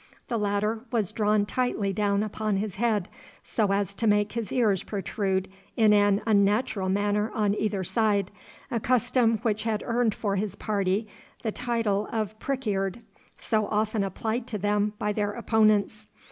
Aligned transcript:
The 0.29 0.39
latter 0.39 0.79
was 0.91 1.11
drawn 1.11 1.45
tightly 1.45 1.93
down 1.93 2.23
upon 2.23 2.57
his 2.57 2.77
head, 2.77 3.07
so 3.43 3.71
as 3.71 3.93
to 3.93 4.07
make 4.07 4.31
his 4.31 4.51
ears 4.51 4.81
protrude 4.81 5.47
in 5.77 5.93
an 5.93 6.23
unnatural 6.25 6.89
manner 6.89 7.29
on 7.35 7.53
either 7.53 7.83
side, 7.83 8.31
a 8.71 8.79
custom 8.79 9.37
which 9.43 9.61
had 9.61 9.83
earned 9.85 10.15
for 10.15 10.37
his 10.37 10.55
party 10.55 11.07
the 11.43 11.51
title 11.51 12.09
of 12.11 12.39
'prickeared,' 12.39 12.99
so 13.37 13.67
often 13.67 14.03
applied 14.03 14.47
to 14.47 14.57
them 14.57 14.93
by 14.97 15.13
their 15.13 15.33
opponents. 15.33 16.07